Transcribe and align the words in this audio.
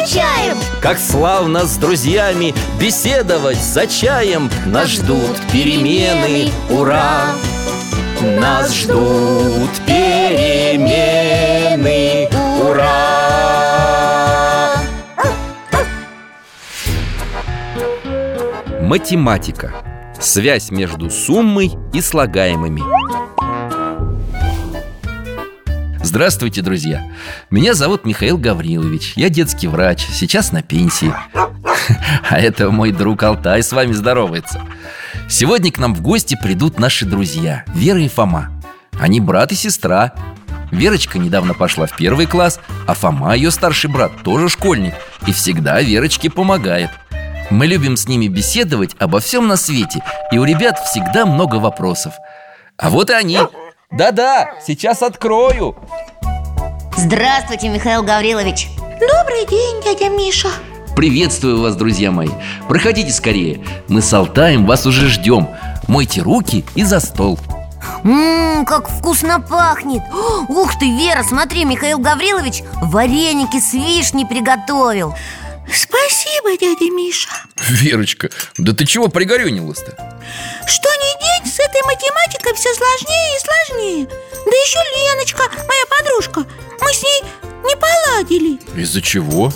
включаем 0.00 0.58
Как 0.80 0.98
славно 0.98 1.66
с 1.66 1.76
друзьями 1.76 2.54
беседовать 2.80 3.62
за 3.62 3.86
чаем 3.86 4.50
Нас 4.66 4.88
ждут 4.88 5.36
перемены, 5.52 6.50
ура! 6.70 7.26
Нас 8.22 8.74
ждут 8.76 9.70
перемены, 9.86 10.78
ура! 12.62 13.00
Математика. 18.80 19.72
Связь 20.18 20.70
между 20.70 21.08
суммой 21.10 21.72
и 21.94 22.00
слагаемыми. 22.02 22.99
Здравствуйте, 26.10 26.60
друзья! 26.60 27.08
Меня 27.52 27.72
зовут 27.72 28.04
Михаил 28.04 28.36
Гаврилович. 28.36 29.12
Я 29.14 29.28
детский 29.28 29.68
врач, 29.68 30.04
сейчас 30.10 30.50
на 30.50 30.60
пенсии. 30.60 31.14
А 32.28 32.40
это 32.40 32.68
мой 32.72 32.90
друг 32.90 33.22
Алтай 33.22 33.62
с 33.62 33.70
вами 33.70 33.92
здоровается. 33.92 34.60
Сегодня 35.28 35.70
к 35.70 35.78
нам 35.78 35.94
в 35.94 36.02
гости 36.02 36.36
придут 36.42 36.80
наши 36.80 37.06
друзья 37.06 37.64
Вера 37.68 38.00
и 38.00 38.08
Фома. 38.08 38.50
Они 38.98 39.20
брат 39.20 39.52
и 39.52 39.54
сестра. 39.54 40.12
Верочка 40.72 41.16
недавно 41.16 41.54
пошла 41.54 41.86
в 41.86 41.96
первый 41.96 42.26
класс, 42.26 42.58
а 42.88 42.94
Фома, 42.94 43.36
ее 43.36 43.52
старший 43.52 43.88
брат, 43.88 44.10
тоже 44.24 44.48
школьник 44.48 44.94
и 45.28 45.32
всегда 45.32 45.80
Верочке 45.80 46.28
помогает. 46.28 46.90
Мы 47.50 47.68
любим 47.68 47.96
с 47.96 48.08
ними 48.08 48.26
беседовать 48.26 48.96
обо 48.98 49.20
всем 49.20 49.46
на 49.46 49.56
свете, 49.56 50.02
и 50.32 50.38
у 50.38 50.44
ребят 50.44 50.76
всегда 50.80 51.24
много 51.24 51.56
вопросов. 51.56 52.14
А 52.76 52.90
вот 52.90 53.10
и 53.10 53.12
они. 53.12 53.38
Да-да, 53.90 54.52
сейчас 54.64 55.02
открою. 55.02 55.74
Здравствуйте, 56.96 57.68
Михаил 57.68 58.04
Гаврилович. 58.04 58.68
Добрый 58.78 59.46
день, 59.48 59.82
дядя 59.82 60.08
Миша. 60.10 60.48
Приветствую 60.94 61.60
вас, 61.60 61.74
друзья 61.74 62.12
мои. 62.12 62.28
Проходите 62.68 63.10
скорее. 63.10 63.64
Мы 63.88 64.00
с 64.00 64.12
Алтаем 64.12 64.64
вас 64.64 64.86
уже 64.86 65.08
ждем. 65.08 65.48
Мойте 65.88 66.20
руки 66.20 66.64
и 66.76 66.84
за 66.84 67.00
стол. 67.00 67.38
Ммм, 68.04 68.64
как 68.64 68.88
вкусно 68.88 69.40
пахнет. 69.40 70.02
Ух 70.48 70.78
ты, 70.78 70.88
Вера, 70.96 71.24
смотри, 71.24 71.64
Михаил 71.64 71.98
Гаврилович 71.98 72.62
Вареники 72.82 73.58
с 73.58 73.72
вишней 73.74 74.24
приготовил 74.24 75.14
Спасибо, 75.74 76.56
дядя 76.58 76.90
Миша 76.90 77.28
Верочка, 77.68 78.30
да 78.56 78.72
ты 78.72 78.84
чего 78.86 79.08
пригорюнилась-то? 79.08 79.92
Что 80.66 80.88
ни 80.88 81.42
день 81.42 81.52
с 81.52 81.58
этой 81.60 81.82
математикой 81.82 82.54
все 82.54 82.74
сложнее 82.74 83.36
и 83.36 83.40
сложнее 83.40 84.06
Да 84.06 84.50
еще 84.50 84.78
Леночка, 84.96 85.42
моя 85.66 85.86
подружка 85.98 86.44
Мы 86.80 86.92
с 86.92 87.02
ней 87.02 87.22
не 87.64 87.76
поладили 87.76 88.58
Из-за 88.80 89.00
чего? 89.02 89.52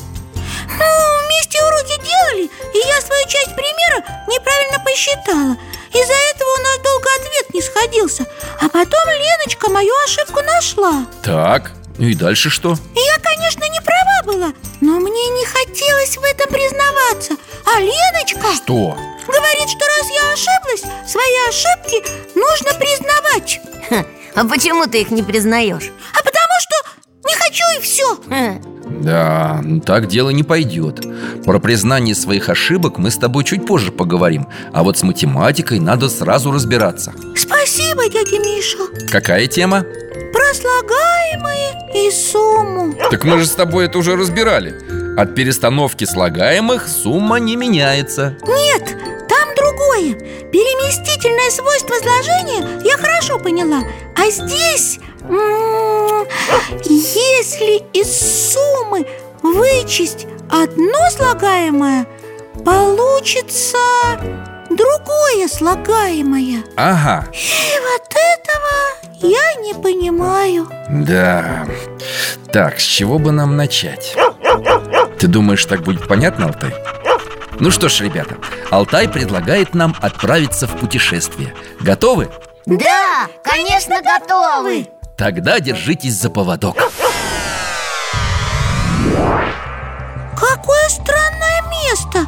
Ну, 0.66 1.24
вместе 1.26 1.62
уроки 1.64 2.00
делали 2.02 2.44
И 2.74 2.88
я 2.88 3.00
свою 3.00 3.26
часть 3.28 3.54
примера 3.54 4.04
неправильно 4.28 4.78
посчитала 4.84 5.56
Из-за 5.92 6.14
этого 6.34 6.50
у 6.58 6.62
нас 6.62 6.78
долго 6.82 7.08
ответ 7.20 7.54
не 7.54 7.62
сходился 7.62 8.26
А 8.60 8.68
потом 8.68 9.00
Леночка 9.08 9.68
мою 9.68 9.92
ошибку 10.04 10.40
нашла 10.42 11.06
Так, 11.22 11.72
ну 11.98 12.06
и 12.06 12.14
дальше 12.14 12.50
что? 12.50 12.76
Я, 12.96 13.18
конечно, 13.20 13.33
была 14.24 14.52
Но 14.80 14.98
мне 15.00 15.28
не 15.28 15.44
хотелось 15.46 16.16
в 16.16 16.22
этом 16.22 16.52
признаваться. 16.52 17.34
А 17.66 17.80
Леночка 17.80 18.54
Что? 18.54 18.96
говорит, 19.26 19.68
что 19.68 19.86
раз 19.86 20.08
я 20.10 20.32
ошиблась 20.32 21.10
Свои 21.10 21.48
ошибки 21.48 22.02
нужно 22.34 22.78
признавать. 22.78 23.60
Ха, 23.88 24.04
А 24.34 24.44
почему 24.44 24.86
ты 24.86 25.00
их 25.02 25.10
не 25.10 25.22
признаешь? 25.22 25.90
А 26.12 26.18
потому 26.18 26.54
что 26.60 26.90
не 27.26 27.34
хочу 27.34 27.64
и 27.78 27.82
все 27.82 28.16
Ха, 28.28 28.60
Да, 28.88 29.60
ну 29.62 29.80
так 29.80 30.08
дело 30.08 30.30
не 30.30 30.42
пойдет 30.42 31.00
Про 31.44 31.58
признание 31.58 32.14
своих 32.14 32.48
ошибок 32.48 32.98
мы 32.98 33.10
с 33.10 33.16
тобой 33.16 33.44
чуть 33.44 33.66
позже 33.66 33.92
поговорим 33.92 34.46
А 34.72 34.82
вот 34.82 34.98
с 34.98 35.02
математикой 35.02 35.78
надо 35.80 36.08
сразу 36.08 36.52
разбираться. 36.52 37.14
Спасибо, 37.36 38.08
дядя 38.08 38.38
Миша. 38.38 38.78
Какая 39.10 39.46
тема? 39.46 39.84
Слагаемые 40.54 41.90
и 41.94 42.10
сумму. 42.10 42.94
Так 43.10 43.24
мы 43.24 43.38
же 43.38 43.46
с 43.46 43.50
тобой 43.54 43.86
это 43.86 43.98
уже 43.98 44.16
разбирали. 44.16 44.74
От 45.18 45.34
перестановки 45.34 46.04
слагаемых 46.04 46.88
сумма 46.88 47.38
не 47.38 47.56
меняется. 47.56 48.36
Нет, 48.46 48.96
там 49.28 49.48
другое. 49.56 50.14
Переместительное 50.50 51.50
свойство 51.50 51.94
сложения 51.96 52.80
я 52.84 52.96
хорошо 52.96 53.38
поняла. 53.38 53.82
А 54.16 54.30
здесь, 54.30 54.98
м, 55.22 56.26
если 56.84 57.82
из 57.92 58.52
суммы 58.52 59.06
вычесть 59.42 60.26
одно 60.50 61.10
слагаемое 61.10 62.06
Получится 62.64 63.76
другое 64.70 65.48
слагаемое. 65.48 66.64
Ага, 66.76 67.28
я 69.24 69.54
не 69.62 69.74
понимаю. 69.74 70.68
Да. 70.90 71.66
Так, 72.52 72.78
с 72.78 72.82
чего 72.82 73.18
бы 73.18 73.32
нам 73.32 73.56
начать? 73.56 74.14
Ты 75.18 75.26
думаешь, 75.26 75.64
так 75.64 75.82
будет 75.82 76.06
понятно, 76.06 76.46
Алтай? 76.46 76.74
Ну 77.58 77.70
что 77.70 77.88
ж, 77.88 78.00
ребята, 78.00 78.36
Алтай 78.70 79.08
предлагает 79.08 79.74
нам 79.74 79.96
отправиться 80.00 80.66
в 80.66 80.76
путешествие. 80.76 81.54
Готовы? 81.80 82.30
Да, 82.66 83.28
конечно, 83.42 83.96
готовы. 84.02 84.88
Тогда 85.16 85.60
держитесь 85.60 86.14
за 86.14 86.30
поводок. 86.30 86.76
Какое 90.36 90.88
странное 90.88 91.62
место. 91.70 92.26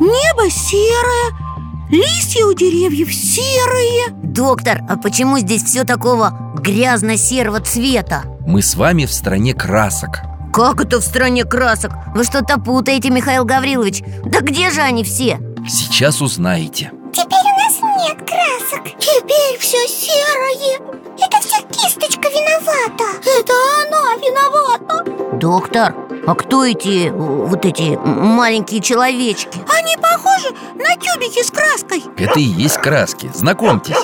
Небо 0.00 0.48
серое 0.48 1.47
Листья 1.90 2.44
у 2.44 2.52
деревьев 2.52 3.12
серые. 3.14 4.08
Доктор, 4.22 4.82
а 4.88 4.96
почему 4.98 5.38
здесь 5.38 5.64
все 5.64 5.84
такого 5.84 6.52
грязно-серого 6.58 7.60
цвета? 7.60 8.24
Мы 8.46 8.60
с 8.60 8.74
вами 8.74 9.06
в 9.06 9.12
стране 9.12 9.54
красок. 9.54 10.20
Как 10.52 10.82
это 10.82 11.00
в 11.00 11.02
стране 11.02 11.44
красок? 11.44 11.92
Вы 12.14 12.24
что-то 12.24 12.58
путаете, 12.60 13.08
Михаил 13.08 13.44
Гаврилович. 13.46 14.02
Да 14.26 14.40
где 14.40 14.70
же 14.70 14.82
они 14.82 15.02
все? 15.02 15.40
Сейчас 15.66 16.20
узнаете. 16.20 16.92
Теперь 17.12 17.38
у 17.38 17.58
нас 17.58 18.06
нет 18.06 18.18
красок. 18.18 18.84
Теперь 18.98 19.58
все 19.58 19.78
серое. 19.88 20.78
Это 21.16 21.40
вся 21.40 21.62
кисточка 21.70 22.28
виновата. 22.28 23.04
Это 23.24 23.52
она 23.86 24.14
виновата. 24.16 25.36
Доктор, 25.38 25.94
а 26.28 26.34
кто 26.34 26.62
эти, 26.62 27.08
вот 27.08 27.64
эти 27.64 27.96
маленькие 27.96 28.82
человечки? 28.82 29.60
Они 29.66 29.96
похожи 29.96 30.48
на 30.74 30.94
тюбики 30.96 31.42
с 31.42 31.50
краской. 31.50 32.04
Это 32.18 32.38
и 32.38 32.42
есть 32.42 32.76
краски, 32.76 33.30
знакомьтесь. 33.32 33.96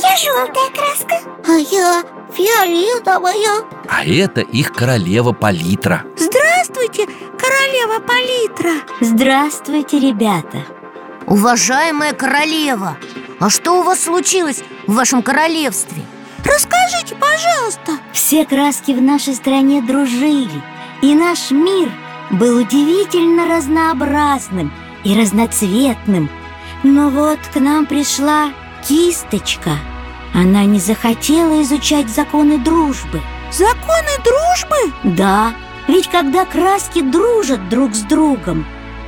Я 0.00 0.16
желтая 0.16 0.70
краска. 0.70 1.16
А 1.44 1.56
я 1.56 2.04
фиолетовая. 2.32 3.64
А 3.88 4.04
это 4.04 4.42
их 4.42 4.72
королева 4.72 5.32
палитра. 5.32 6.04
Здравствуйте, 6.16 7.08
королева 7.36 7.98
палитра. 7.98 8.74
Здравствуйте, 9.00 9.98
ребята. 9.98 10.58
Уважаемая 11.26 12.12
королева, 12.12 12.98
а 13.40 13.50
что 13.50 13.80
у 13.80 13.82
вас 13.82 14.04
случилось 14.04 14.62
в 14.86 14.94
вашем 14.94 15.24
королевстве? 15.24 16.04
Расскажите, 16.44 17.16
пожалуйста. 17.16 17.98
Все 18.12 18.44
краски 18.44 18.92
в 18.92 19.02
нашей 19.02 19.34
стране 19.34 19.82
дружили 19.82 20.62
И 21.04 21.14
наш 21.14 21.50
мир 21.50 21.90
был 22.30 22.56
удивительно 22.56 23.46
разнообразным 23.46 24.72
и 25.04 25.14
разноцветным. 25.14 26.30
Но 26.82 27.10
вот 27.10 27.38
к 27.52 27.60
нам 27.60 27.84
пришла 27.84 28.54
кисточка. 28.88 29.72
Она 30.32 30.64
не 30.64 30.80
захотела 30.80 31.60
изучать 31.60 32.08
законы 32.08 32.56
дружбы. 32.56 33.20
Законы 33.52 34.14
дружбы? 34.24 35.14
Да, 35.18 35.52
ведь 35.88 36.08
когда 36.08 36.46
краски 36.46 37.02
дружат 37.02 37.68
друг 37.68 37.94
с 37.94 38.00
другом 38.00 38.64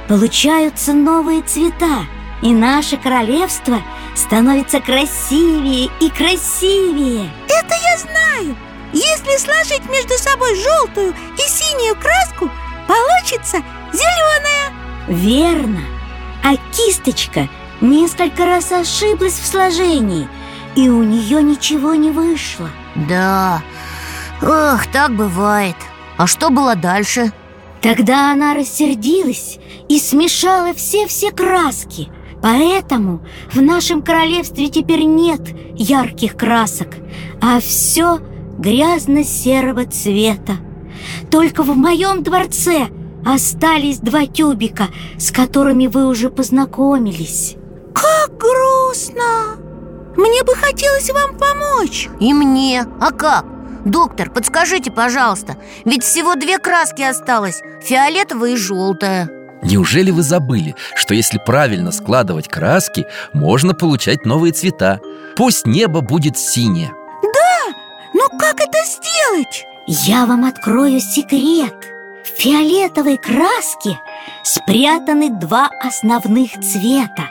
Получаются 0.06 0.92
новые 0.92 1.40
цвета 1.40 2.04
И 2.42 2.52
наше 2.52 2.98
королевство 2.98 3.78
становится 4.14 4.80
красивее 4.80 5.90
и 6.00 6.10
красивее. 6.10 7.30
Это 7.48 7.74
я 7.74 7.96
знаю. 7.96 8.56
Если 8.92 9.36
сложить 9.38 9.88
между 9.90 10.14
собой 10.14 10.54
желтую 10.54 11.14
и 11.36 11.48
синюю 11.66 11.96
краску 11.96 12.50
Получится 12.86 13.58
зеленая 13.92 14.72
Верно. 15.08 15.80
А 16.42 16.56
кисточка 16.72 17.48
несколько 17.80 18.44
раз 18.44 18.72
ошиблась 18.72 19.38
в 19.38 19.46
сложении, 19.46 20.28
и 20.74 20.88
у 20.88 21.02
нее 21.02 21.42
ничего 21.42 21.94
не 21.94 22.10
вышло. 22.10 22.68
Да, 22.94 23.62
ох, 24.42 24.86
так 24.92 25.14
бывает 25.14 25.76
А 26.16 26.26
что 26.26 26.50
было 26.50 26.74
дальше? 26.74 27.32
Тогда 27.82 28.32
она 28.32 28.54
рассердилась 28.54 29.58
и 29.88 29.98
смешала 29.98 30.74
все-все 30.74 31.30
краски. 31.30 32.08
Поэтому 32.42 33.20
в 33.52 33.60
нашем 33.60 34.02
королевстве 34.02 34.68
теперь 34.68 35.04
нет 35.04 35.40
ярких 35.74 36.36
красок, 36.36 36.88
а 37.40 37.60
все 37.60 38.18
грязно-серого 38.58 39.84
цвета. 39.86 40.56
Только 41.30 41.62
в 41.62 41.76
моем 41.76 42.22
дворце 42.22 42.88
остались 43.24 43.98
два 43.98 44.26
тюбика, 44.26 44.88
с 45.18 45.30
которыми 45.30 45.86
вы 45.86 46.06
уже 46.06 46.30
познакомились. 46.30 47.56
Как 47.94 48.36
грустно 48.36 49.56
Мне 50.16 50.42
бы 50.44 50.54
хотелось 50.54 51.10
вам 51.10 51.38
помочь 51.38 52.08
И 52.20 52.34
мне, 52.34 52.84
а 53.00 53.10
как? 53.10 53.46
Доктор, 53.86 54.30
подскажите, 54.30 54.90
пожалуйста 54.90 55.56
Ведь 55.86 56.02
всего 56.02 56.34
две 56.34 56.58
краски 56.58 57.02
осталось 57.02 57.62
Фиолетовая 57.82 58.50
и 58.50 58.56
желтая 58.56 59.30
Неужели 59.62 60.10
вы 60.10 60.22
забыли, 60.22 60.74
что 60.94 61.14
если 61.14 61.38
правильно 61.38 61.90
складывать 61.90 62.48
краски, 62.48 63.06
можно 63.32 63.72
получать 63.72 64.26
новые 64.26 64.52
цвета? 64.52 65.00
Пусть 65.34 65.66
небо 65.66 66.02
будет 66.02 66.38
синее. 66.38 66.92
Но 68.14 68.28
как 68.38 68.60
это 68.60 68.78
сделать? 68.84 69.66
Я 69.88 70.26
вам 70.26 70.44
открою 70.44 70.98
секрет. 70.98 71.74
В 72.24 72.40
фиолетовой 72.42 73.18
краске 73.18 74.00
спрятаны 74.42 75.30
два 75.30 75.70
основных 75.80 76.54
цвета, 76.54 77.28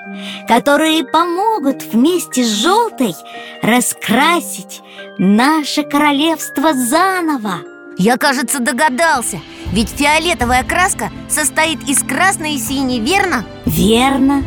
которые 0.48 1.04
помогут 1.04 1.84
вместе 1.84 2.46
с 2.46 2.48
желтой 2.48 3.14
раскрасить 3.62 4.82
наше 5.18 5.84
королевство 5.84 6.74
заново. 6.74 7.60
Я, 7.98 8.18
кажется, 8.18 8.60
догадался 8.60 9.40
Ведь 9.72 9.90
фиолетовая 9.90 10.64
краска 10.64 11.12
состоит 11.28 11.84
из 11.90 12.04
красной 12.04 12.56
и 12.56 12.58
синей, 12.58 13.02
верно? 13.02 13.44
Верно. 13.66 14.44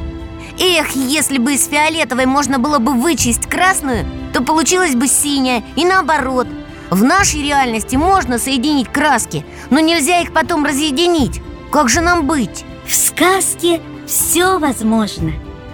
Эх, 0.58 0.96
если 0.96 1.37
бы 1.37 1.55
из 1.55 1.66
фиолетовой 1.69 2.25
можно 2.25 2.58
было 2.58 2.78
бы 2.78 2.93
вычесть 2.93 3.46
красную 3.46 4.06
То 4.32 4.43
получилась 4.43 4.94
бы 4.94 5.06
синяя 5.06 5.62
и 5.76 5.84
наоборот 5.84 6.46
В 6.90 7.05
нашей 7.05 7.43
реальности 7.43 7.96
можно 7.96 8.38
соединить 8.38 8.88
краски 8.88 9.44
Но 9.70 9.81
нельзя 9.81 10.20
их 10.20 10.32
потом 10.32 10.64
разъединить 10.64 11.40
Как 11.70 11.88
же 11.88 12.00
нам 12.00 12.26
быть? 12.26 12.64
В 12.87 12.94
сказке 12.94 13.82
все 14.06 14.58
возможно. 14.58 15.32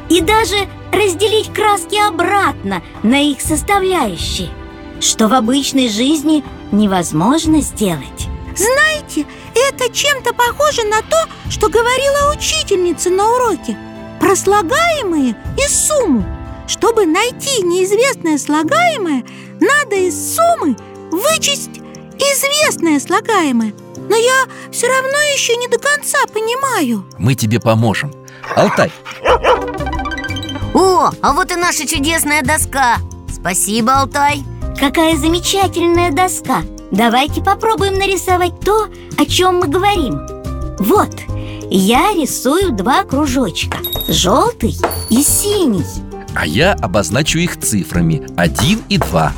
И 0.08 0.20
даже 0.20 0.56
разделить 0.92 1.52
краски 1.52 1.96
обратно 1.96 2.82
на 3.02 3.22
их 3.22 3.40
составляющие, 3.40 4.50
что 5.00 5.28
в 5.28 5.34
обычной 5.34 5.88
жизни 5.88 6.44
невозможно 6.72 7.60
сделать. 7.60 8.28
Знаете, 8.56 9.26
это 9.54 9.92
чем-то 9.92 10.34
похоже 10.34 10.82
на 10.84 11.00
то, 11.02 11.28
что 11.48 11.68
говорила 11.68 12.34
учительница 12.36 13.10
на 13.10 13.24
уроке 13.34 13.76
Про 14.20 14.36
слагаемые 14.36 15.36
и 15.58 15.68
сумму 15.68 16.24
Чтобы 16.68 17.06
найти 17.06 17.62
неизвестное 17.62 18.38
слагаемое, 18.38 19.24
надо 19.60 19.96
из 19.96 20.36
суммы 20.36 20.76
вычесть 21.14 21.80
известное 22.18 23.00
слагаемое. 23.00 23.74
Но 24.08 24.16
я 24.16 24.44
все 24.70 24.86
равно 24.88 25.18
еще 25.34 25.56
не 25.56 25.68
до 25.68 25.78
конца 25.78 26.18
понимаю. 26.32 27.04
Мы 27.18 27.34
тебе 27.34 27.60
поможем. 27.60 28.12
Алтай, 28.56 28.92
О, 30.74 31.10
а 31.22 31.32
вот 31.32 31.50
и 31.50 31.56
наша 31.56 31.86
чудесная 31.86 32.42
доска. 32.42 32.98
Спасибо, 33.32 34.00
Алтай. 34.00 34.42
Какая 34.78 35.16
замечательная 35.16 36.10
доска! 36.10 36.62
Давайте 36.90 37.42
попробуем 37.42 37.94
нарисовать 37.94 38.60
то, 38.60 38.88
о 39.16 39.24
чем 39.24 39.60
мы 39.60 39.68
говорим. 39.68 40.20
Вот, 40.78 41.10
я 41.70 42.12
рисую 42.12 42.72
два 42.72 43.04
кружочка. 43.04 43.78
Желтый 44.08 44.76
и 45.10 45.22
синий 45.22 45.84
а 46.34 46.46
я 46.46 46.72
обозначу 46.72 47.38
их 47.38 47.58
цифрами. 47.60 48.26
1 48.36 48.82
и 48.88 48.98
2 48.98 49.32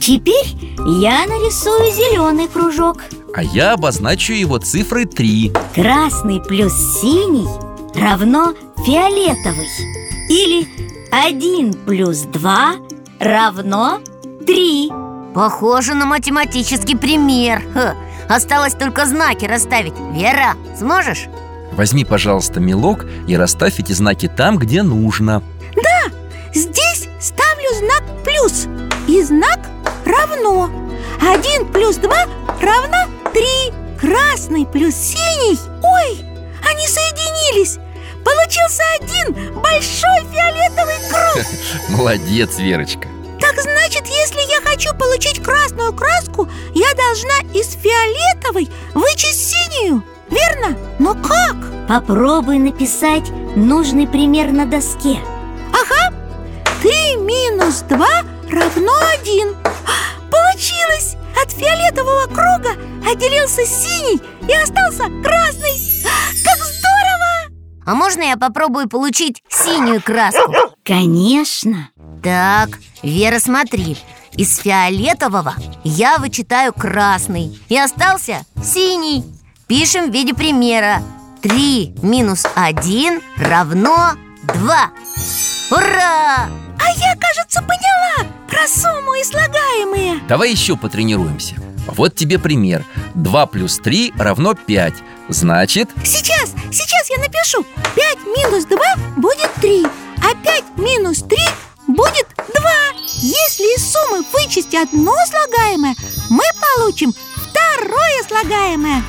Теперь 0.00 0.46
я 0.78 1.26
нарисую 1.26 1.92
зеленый 1.92 2.48
кружок. 2.48 2.98
А 3.34 3.42
я 3.42 3.74
обозначу 3.74 4.32
его 4.32 4.58
цифрой 4.58 5.04
3 5.06 5.52
Красный 5.74 6.40
плюс 6.40 6.72
синий 7.00 7.48
равно 7.94 8.54
фиолетовый. 8.84 9.68
Или 10.28 10.66
1 11.12 11.74
плюс 11.86 12.22
2 12.22 12.74
равно 13.20 14.00
3 14.46 14.90
Похоже 15.34 15.94
на 15.94 16.06
математический 16.06 16.96
пример. 16.96 17.62
Ха, 17.72 17.94
Осталось 18.28 18.74
только 18.74 19.06
знаки 19.06 19.44
расставить. 19.44 19.94
Вера, 20.12 20.54
сможешь? 20.78 21.26
Возьми, 21.72 22.04
пожалуйста, 22.04 22.60
мелок 22.60 23.06
и 23.26 23.36
расставь 23.36 23.78
эти 23.80 23.92
знаки 23.92 24.28
там, 24.28 24.56
где 24.56 24.82
нужно 24.82 25.42
Здесь 26.52 27.08
ставлю 27.20 27.74
знак 27.78 28.02
плюс 28.24 28.66
И 29.06 29.22
знак 29.22 29.60
равно. 30.04 30.70
Один 31.20 31.70
плюс 31.72 31.96
два 31.96 32.26
равно 32.60 32.96
три. 33.32 33.72
Красный 34.00 34.66
плюс 34.66 34.94
синий. 34.94 35.58
Ой, 35.82 36.24
они 36.68 36.86
соединились. 36.88 37.78
Получился 38.24 38.82
один 38.98 39.54
большой 39.60 40.24
фиолетовый 40.32 40.96
круг. 41.08 41.46
Молодец, 41.88 42.58
Верочка. 42.58 43.08
Так 43.40 43.60
значит, 43.60 44.06
если 44.06 44.40
я 44.50 44.60
хочу 44.60 44.94
получить 44.96 45.42
красную 45.42 45.94
краску 45.94 46.48
Я 46.74 46.92
должна 46.94 47.38
из 47.54 47.72
фиолетовой 47.72 48.68
вычесть 48.94 49.50
синюю 49.50 50.04
Верно? 50.30 50.76
Но 50.98 51.14
как? 51.14 51.88
Попробуй 51.88 52.58
написать 52.58 53.30
нужный 53.56 54.06
пример 54.06 54.52
на 54.52 54.66
доске 54.66 55.20
Три 56.80 57.16
минус 57.16 57.82
два 57.88 58.22
равно 58.50 58.92
один. 59.12 59.54
А, 59.64 60.30
получилось! 60.30 61.16
От 61.42 61.50
фиолетового 61.52 62.24
круга 62.24 62.70
отделился 63.06 63.66
синий 63.66 64.20
и 64.48 64.54
остался 64.54 65.04
красный 65.22 65.78
а, 66.06 66.32
Как 66.42 66.56
здорово! 66.64 67.60
А 67.84 67.94
можно 67.94 68.22
я 68.22 68.36
попробую 68.38 68.88
получить 68.88 69.42
синюю 69.50 70.00
краску? 70.02 70.52
Конечно 70.82 71.90
Так, 72.22 72.78
Вера, 73.02 73.38
смотри 73.40 73.98
Из 74.32 74.56
фиолетового 74.58 75.54
я 75.84 76.16
вычитаю 76.16 76.72
красный 76.72 77.60
И 77.68 77.78
остался 77.78 78.46
синий 78.62 79.24
Пишем 79.66 80.10
в 80.10 80.14
виде 80.14 80.32
примера 80.34 81.02
3 81.42 81.96
минус 82.02 82.46
1 82.54 83.20
равно 83.36 84.12
2 84.54 84.90
Ура! 85.70 86.48
А 86.80 86.90
я, 86.90 87.14
кажется, 87.16 87.60
поняла 87.62 88.30
про 88.48 88.66
сумму 88.66 89.14
и 89.14 89.24
слагаемые 89.24 90.20
Давай 90.28 90.50
еще 90.50 90.76
потренируемся. 90.76 91.56
Вот 91.86 92.14
тебе 92.14 92.38
пример. 92.38 92.84
2 93.14 93.46
плюс 93.46 93.78
3 93.78 94.12
равно 94.18 94.54
5 94.54 94.94
Значит, 95.28 95.88
Сейчас, 96.04 96.52
сейчас 96.70 97.10
я 97.10 97.18
напишу. 97.18 97.64
5 97.94 98.18
минус 98.26 98.64
2 98.66 98.78
будет 99.16 99.50
3 99.60 99.86
А 100.22 100.34
5 100.34 100.64
минус 100.78 101.18
3 101.22 101.38
будет 101.88 102.26
2 102.36 102.70
Если 103.16 103.64
из 103.76 103.92
суммы 103.92 104.24
вычесть 104.32 104.74
одно 104.74 105.14
слагаемое 105.26 105.94
Мы 106.28 106.42
получим 106.76 107.14
второе 107.36 108.22
слагаемое. 108.28 109.02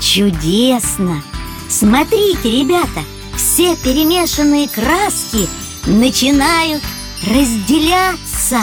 Чудесно! 0.00 1.22
Смотрите, 1.68 2.50
ребята, 2.50 3.04
все 3.36 3.76
перемешанные 3.76 4.68
краски 4.68 5.48
начинают 5.86 6.82
разделяться. 7.22 8.60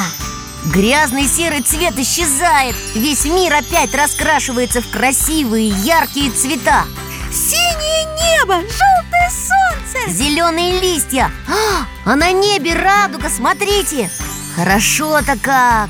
Грязный 0.65 1.27
серый 1.27 1.61
цвет 1.61 1.97
исчезает. 1.97 2.75
Весь 2.93 3.25
мир 3.25 3.53
опять 3.53 3.93
раскрашивается 3.93 4.81
в 4.81 4.89
красивые 4.89 5.69
яркие 5.69 6.31
цвета. 6.31 6.85
Синее 7.31 8.05
небо, 8.39 8.55
желтое 8.55 9.29
солнце. 9.31 10.11
Зеленые 10.11 10.79
листья. 10.81 11.31
А, 11.47 11.85
а 12.05 12.15
на 12.15 12.31
небе 12.31 12.73
радуга, 12.73 13.29
смотрите. 13.29 14.09
Хорошо-то 14.55 15.37
как. 15.41 15.89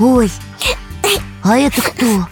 Ой, 0.00 0.30
а 1.44 1.58
это 1.58 1.82
кто? 1.82 2.26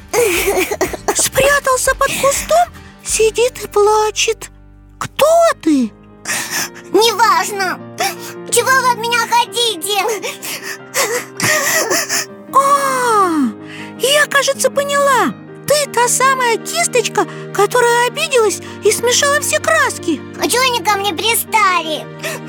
Спрятался 1.14 1.94
под 1.94 2.08
кустом, 2.08 2.68
сидит 3.04 3.62
и 3.62 3.68
плачет. 3.68 4.50
Кто 4.98 5.26
ты? 5.62 5.92
Неважно 6.92 7.78
Чего 8.50 8.68
вы 8.68 8.92
от 8.92 8.98
меня 8.98 9.18
хотите? 9.28 9.98
А, 12.52 13.30
я, 14.00 14.26
кажется, 14.26 14.70
поняла 14.70 15.32
ты 15.70 15.88
та 15.92 16.08
самая 16.08 16.56
кисточка, 16.56 17.24
которая 17.54 18.08
обиделась 18.08 18.60
и 18.84 18.90
смешала 18.90 19.38
все 19.40 19.60
краски 19.60 20.20
А 20.42 20.48
чего 20.48 20.62
они 20.62 20.84
ко 20.84 20.98
мне 20.98 21.14
пристали? 21.14 22.04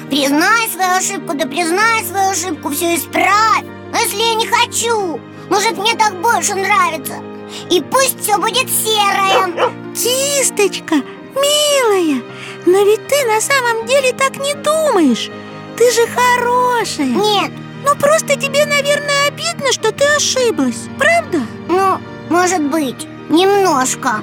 Признай 0.10 0.68
свою 0.70 0.96
ошибку, 0.96 1.36
да 1.36 1.46
признай 1.46 2.04
свою 2.04 2.32
ошибку, 2.32 2.70
все 2.70 2.96
исправь 2.96 3.64
А 3.94 4.00
если 4.00 4.18
я 4.18 4.34
не 4.34 4.48
хочу? 4.48 5.20
Может, 5.50 5.78
мне 5.78 5.94
так 5.94 6.20
больше 6.20 6.56
нравится? 6.56 7.22
И 7.70 7.80
пусть 7.82 8.24
все 8.24 8.40
будет 8.40 8.68
серое 8.72 9.72
Кисточка, 9.94 10.96
милая, 11.36 12.24
но 12.66 12.84
ведь 12.86 13.08
ты 13.08 13.26
на 13.28 13.40
самом 13.40 13.86
деле 13.86 14.14
так 14.14 14.38
не 14.38 14.56
думаешь 14.56 15.30
Ты 15.78 15.92
же 15.92 16.08
хорошая. 16.08 17.08
Нет, 17.08 17.52
Ну 17.84 17.96
просто 17.96 18.36
тебе, 18.36 18.66
наверное, 18.66 19.28
обидно, 19.28 19.72
что 19.72 19.92
ты 19.92 20.04
ошиблась, 20.16 20.88
правда? 20.98 21.42
ну, 21.68 22.00
может 22.30 22.62
быть, 22.62 23.08
немножко. 23.30 24.22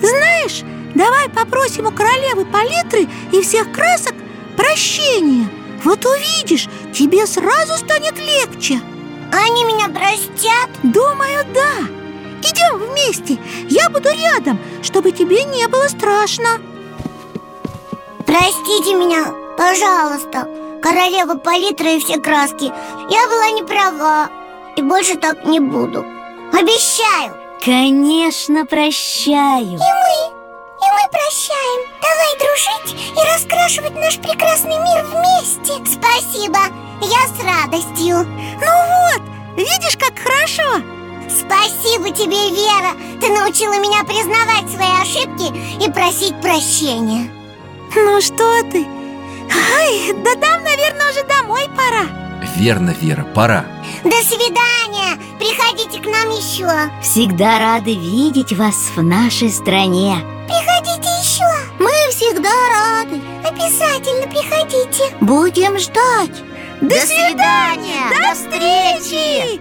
Знаешь, 0.00 0.62
давай 0.94 1.28
попросим 1.28 1.86
у 1.86 1.90
королевы 1.90 2.44
палитры 2.44 3.08
и 3.32 3.42
всех 3.42 3.72
красок 3.72 4.14
прощения. 4.56 5.48
Вот 5.84 6.04
увидишь, 6.06 6.68
тебе 6.94 7.26
сразу 7.26 7.76
станет 7.76 8.18
легче. 8.18 8.80
Они 9.32 9.64
меня 9.64 9.88
простят? 9.88 10.70
Думаю, 10.82 11.44
да. 11.52 11.86
Идем 12.40 12.78
вместе, 12.78 13.38
я 13.68 13.88
буду 13.88 14.08
рядом, 14.10 14.58
чтобы 14.82 15.12
тебе 15.12 15.44
не 15.44 15.66
было 15.68 15.88
страшно. 15.88 16.60
Простите 18.26 18.94
меня, 18.94 19.32
пожалуйста 19.56 20.48
Королева 20.82 21.36
палитра 21.36 21.92
и 21.92 22.00
все 22.00 22.18
краски. 22.18 22.64
Я 23.08 23.28
была 23.28 23.50
не 23.52 23.62
права 23.62 24.28
И 24.76 24.82
больше 24.82 25.16
так 25.16 25.44
не 25.44 25.60
буду. 25.60 26.04
Обещаю. 26.52 27.36
Конечно, 27.64 28.66
прощаю. 28.66 29.78
И 30.82 30.84
мы 30.84 31.08
прощаем. 31.12 31.86
Давай 32.02 32.36
дружить 32.38 33.12
и 33.12 33.32
раскрашивать 33.32 33.94
наш 33.94 34.18
прекрасный 34.18 34.76
мир 34.76 35.04
вместе. 35.04 35.74
Спасибо, 35.86 36.58
я 37.00 37.28
с 37.28 37.38
радостью. 37.44 38.24
Ну 38.24 38.72
вот, 39.06 39.22
видишь, 39.56 39.96
как 39.96 40.18
хорошо. 40.18 40.82
Спасибо 41.30 42.10
тебе, 42.10 42.50
Вера. 42.50 42.96
Ты 43.20 43.28
научила 43.28 43.78
меня 43.78 44.02
признавать 44.02 44.68
свои 44.68 45.00
ошибки 45.00 45.84
и 45.84 45.90
просить 45.92 46.40
прощения. 46.40 47.30
Ну 47.94 48.20
что 48.20 48.62
ты? 48.64 49.01
Ай, 49.50 50.12
да 50.24 50.34
там, 50.36 50.62
наверное, 50.62 51.10
уже 51.10 51.22
домой 51.24 51.68
пора. 51.76 52.06
Верно, 52.56 52.90
Вера, 53.00 53.24
пора. 53.34 53.64
До 54.04 54.16
свидания, 54.22 55.18
приходите 55.38 56.00
к 56.00 56.06
нам 56.06 56.30
еще. 56.30 56.68
Всегда 57.02 57.58
рады 57.58 57.94
видеть 57.94 58.52
вас 58.52 58.74
в 58.94 59.02
нашей 59.02 59.50
стране. 59.50 60.16
Приходите 60.46 61.08
еще. 61.22 61.44
Мы 61.78 61.90
всегда 62.10 62.50
рады. 62.70 63.20
Обязательно 63.44 64.26
приходите. 64.26 65.14
Будем 65.20 65.78
ждать. 65.78 66.42
До 66.80 66.96
свидания! 66.96 68.08
До 68.10 68.34
встречи! 68.34 69.60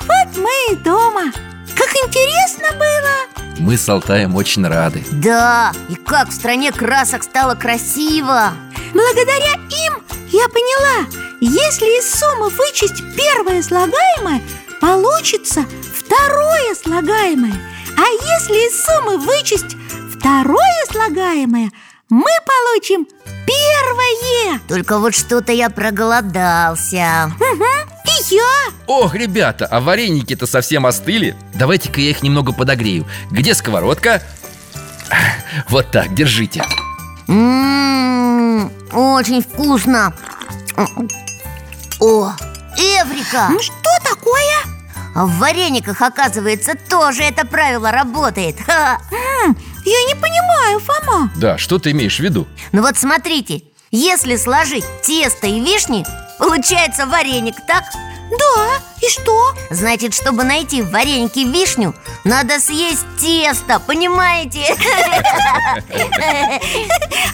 Вот 0.00 0.36
мы 0.36 0.72
и 0.72 0.76
дома. 0.76 1.32
Как 1.76 1.88
интересно 2.06 2.68
было 2.78 3.29
Мы 3.60 3.76
с 3.76 3.86
Алтаем 3.90 4.36
очень 4.36 4.66
рады. 4.66 5.04
Да, 5.12 5.72
и 5.90 5.94
как 5.94 6.30
в 6.30 6.32
стране 6.32 6.72
красок 6.72 7.22
стало 7.22 7.54
красиво. 7.54 8.52
Благодаря 8.94 9.52
им 9.52 10.02
я 10.32 10.48
поняла 10.48 11.06
Если 11.40 11.84
из 11.98 12.10
суммы 12.18 12.48
вычесть 12.48 13.02
первое 13.14 13.62
слагаемое 13.62 14.40
Получится 14.80 15.64
второе 15.94 16.74
слагаемое. 16.74 17.54
А 17.96 18.08
если 18.08 18.54
из 18.66 18.82
суммы 18.82 19.18
вычесть 19.18 19.76
второе 20.16 20.86
слагаемое 20.90 21.70
Мы 22.08 22.30
получим 22.46 23.06
первое. 23.46 24.58
Только 24.68 24.98
вот 24.98 25.14
что-то 25.14 25.52
я 25.52 25.68
проголодался 25.68 27.30
И 28.10 28.34
я 28.34 28.72
Ох, 28.86 29.14
ребята, 29.14 29.66
а 29.66 29.80
вареники-то 29.80 30.46
совсем 30.46 30.86
остыли 30.86 31.36
Давайте-ка 31.54 32.00
я 32.00 32.10
их 32.10 32.22
немного 32.22 32.52
подогрею 32.52 33.06
Где 33.30 33.54
сковородка? 33.54 34.22
Вот 35.68 35.90
так, 35.90 36.14
держите 36.14 36.64
Ммм, 37.26 38.70
очень 38.92 39.42
вкусно 39.42 40.12
О, 42.00 42.32
Эврика! 42.76 43.48
Ну 43.50 43.60
что 43.60 43.74
такое? 44.04 44.56
А 45.14 45.26
в 45.26 45.38
варениках, 45.38 46.00
оказывается, 46.02 46.74
тоже 46.88 47.22
это 47.24 47.44
правило 47.46 47.90
работает 47.90 48.56
Ха. 48.64 48.98
М, 49.44 49.56
Я 49.84 50.02
не 50.04 50.14
понимаю, 50.14 50.80
Фома 50.80 51.30
Да, 51.36 51.58
что 51.58 51.78
ты 51.78 51.90
имеешь 51.90 52.16
в 52.16 52.20
виду? 52.20 52.46
Ну 52.72 52.82
вот 52.82 52.96
смотрите, 52.96 53.62
если 53.90 54.36
сложить 54.36 54.84
тесто 55.02 55.46
и 55.48 55.60
вишни, 55.60 56.04
получается 56.40 57.06
вареник, 57.06 57.54
так? 57.66 57.84
Да, 58.30 58.78
и 59.00 59.08
что? 59.10 59.54
Значит, 59.70 60.14
чтобы 60.14 60.44
найти 60.44 60.82
в 60.82 60.90
варенике 60.90 61.44
вишню, 61.44 61.94
надо 62.24 62.58
съесть 62.60 63.04
тесто, 63.20 63.80
понимаете? 63.80 64.74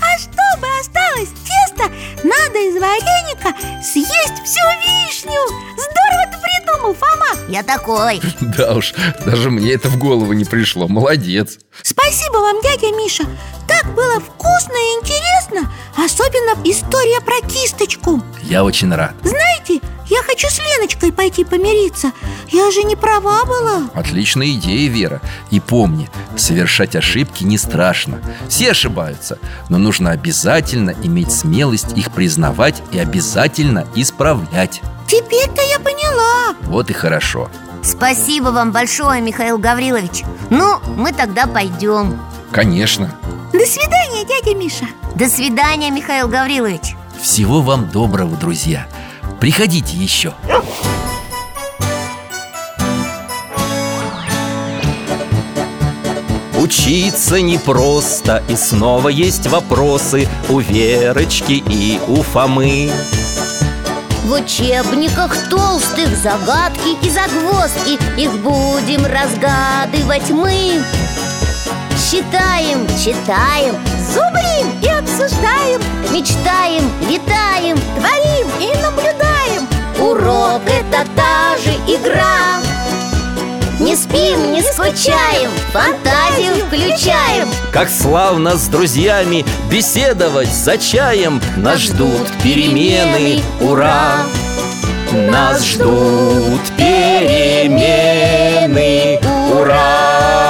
А 0.01 0.19
чтобы 0.19 0.67
осталось 0.81 1.29
тесто, 1.45 1.91
надо 2.25 2.59
из 2.59 2.81
вареника 2.81 3.55
съесть 3.83 4.43
всю 4.45 4.65
вишню 4.81 5.41
Здорово 5.77 6.33
ты 6.33 6.39
придумал, 6.41 6.95
Фома 6.95 7.51
Я 7.51 7.63
такой 7.63 8.21
Да 8.41 8.75
уж, 8.75 8.95
даже 9.25 9.51
мне 9.51 9.73
это 9.73 9.89
в 9.89 9.99
голову 9.99 10.33
не 10.33 10.45
пришло 10.45 10.89
Молодец 10.89 11.59
Спасибо 11.83 12.39
вам, 12.39 12.61
дядя 12.63 12.97
Миша 12.97 13.25
Так 13.83 13.95
было 13.95 14.21
вкусно 14.21 14.73
и 14.73 14.99
интересно 15.01 15.71
Особенно 15.97 16.57
история 16.65 17.21
про 17.21 17.47
кисточку 17.47 18.23
Я 18.43 18.65
очень 18.65 18.95
рад. 18.95 19.15
Знаете, 19.23 19.81
я 20.07 20.23
хочу 20.23 20.49
с 20.49 20.59
Леночкой 20.59 21.13
пойти 21.13 21.45
помириться. 21.45 22.13
Я 22.49 22.71
же 22.71 22.85
не 22.85 22.97
права 22.97 23.45
была. 23.45 23.91
Отличная 23.95 24.49
идея, 24.51 24.89
Вера. 24.89 25.21
И 25.51 25.61
помни, 25.61 26.09
совершать 26.37 26.97
ошибки 26.97 27.45
не 27.45 27.59
страшно. 27.59 28.21
Все 28.49 28.71
ошибаются 28.71 29.39
Но 29.69 29.79
нужно 29.79 30.13
обязательно 30.13 30.95
иметь 31.03 31.33
смелость 31.33 31.97
их 31.97 32.13
признавать 32.13 32.83
И 32.93 32.99
обязательно 32.99 33.87
исправлять. 33.95 34.81
Теперь-то 35.07 35.63
я 35.63 35.79
поняла. 35.81 36.57
Вот 36.63 36.91
и 36.91 36.93
хорошо. 36.93 37.51
Спасибо 37.83 38.49
вам 38.49 38.73
большое, 38.73 39.21
Михаил 39.21 39.59
Гаврилович. 39.59 40.25
Ну, 40.51 40.79
мы 40.97 41.13
тогда 41.13 41.47
пойдем. 41.47 42.19
Конечно 42.53 43.15
До 43.59 43.65
свидания, 43.65 44.25
дядя 44.27 44.55
Миша. 44.55 44.87
До 45.15 45.31
свидания, 45.31 45.91
Михаил 45.91 46.29
Гаврилович. 46.29 46.95
Всего 47.19 47.63
вам 47.63 47.89
доброго, 47.89 48.37
друзья. 48.37 48.87
Приходите 49.41 49.97
еще. 49.97 50.35
Учиться 56.59 57.41
непросто, 57.41 58.43
и 58.51 58.57
снова 58.57 59.09
есть 59.09 59.47
вопросы 59.47 60.29
У 60.51 60.59
Верочки 60.59 61.63
и 61.67 61.99
у 62.09 62.23
Фомы. 62.23 62.91
В 64.25 64.33
учебниках 64.33 65.49
толстых 65.49 66.09
загадки 66.17 66.97
и 67.03 67.09
загвоздки 67.09 67.99
Их 68.21 68.33
будем 68.43 69.07
разгадывать 69.07 70.29
мы 70.31 70.83
Считаем, 72.09 72.87
читаем, 73.05 73.75
зубрим 74.13 74.71
и 74.81 74.87
обсуждаем 74.87 75.81
Мечтаем, 76.13 76.89
летаем, 77.11 77.77
творим 77.97 78.47
и 78.61 78.69
наблюдаем 78.81 79.67
Урок– 79.99 80.63
это 80.67 81.05
та 81.17 81.57
же 81.57 81.73
игра 81.89 82.61
Не 83.81 83.97
спим, 83.97 84.53
не 84.53 84.63
скучаем, 84.63 85.51
фантазию 85.73 86.55
включаем 86.67 87.49
Как 87.73 87.91
славно 87.91 88.57
с 88.57 88.69
друзьями 88.69 89.45
беседовать 89.69 90.55
за 90.55 90.79
чаем 90.79 91.43
Нас 91.57 91.81
ждут 91.81 92.29
перемены, 92.41 93.43
ура! 93.61 94.19
Нас 95.13 95.65
ждут 95.65 96.61
перемены, 96.77 97.99
ура! 99.53 100.46